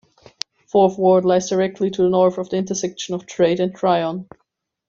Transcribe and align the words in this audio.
Fourth 0.65 0.97
Ward 0.97 1.25
lies 1.25 1.47
directly 1.49 1.91
to 1.91 2.01
the 2.01 2.09
north 2.09 2.39
of 2.39 2.49
the 2.49 2.57
intersection 2.57 3.13
of 3.13 3.27
Trade 3.27 3.59
and 3.59 3.75
Tryon. 3.75 4.27